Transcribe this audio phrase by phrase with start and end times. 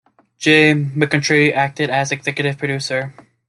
[0.39, 3.13] Jim McIntyre acted as executive producer.